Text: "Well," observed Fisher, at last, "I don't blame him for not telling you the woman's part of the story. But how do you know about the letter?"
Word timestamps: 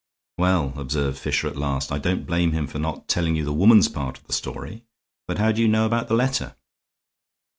"Well," 0.39 0.73
observed 0.77 1.19
Fisher, 1.19 1.47
at 1.47 1.55
last, 1.57 1.91
"I 1.91 1.99
don't 1.99 2.25
blame 2.25 2.53
him 2.53 2.65
for 2.65 2.79
not 2.79 3.07
telling 3.07 3.35
you 3.35 3.45
the 3.45 3.53
woman's 3.53 3.87
part 3.87 4.17
of 4.17 4.25
the 4.25 4.33
story. 4.33 4.83
But 5.27 5.37
how 5.37 5.51
do 5.51 5.61
you 5.61 5.67
know 5.67 5.85
about 5.85 6.07
the 6.07 6.15
letter?" 6.15 6.55